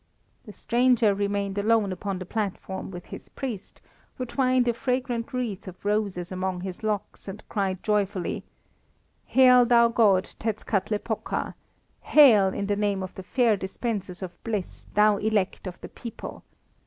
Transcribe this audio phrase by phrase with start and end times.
[0.45, 3.81] The stranger remained alone upon the platform with his priest,
[4.17, 8.43] who twined a fragrant wreath of roses among his locks and cried joyfully
[9.25, 11.53] "Hail thou god Tetzkatlepoka!
[12.01, 16.43] hail in the name of the fair dispensers of bliss, thou elect of the people!